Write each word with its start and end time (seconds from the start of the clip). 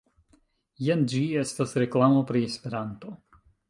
Jen 0.85 1.05
ĝi, 1.13 1.21
estas 1.43 1.79
reklamo 1.85 2.27
pri 2.33 2.45
Esperanto 2.51 3.19